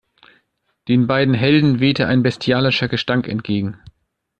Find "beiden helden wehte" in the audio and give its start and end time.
1.05-2.07